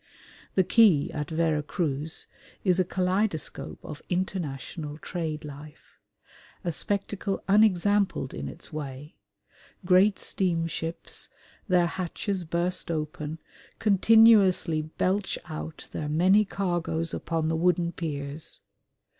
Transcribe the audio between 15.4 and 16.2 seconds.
out their